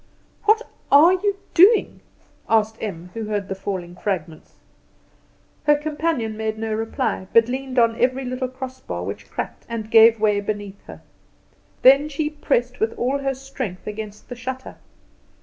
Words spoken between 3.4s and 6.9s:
the falling fragments. Her companion made her no